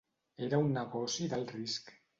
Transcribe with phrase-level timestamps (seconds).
[0.47, 1.99] Era un negoci d'alt risc.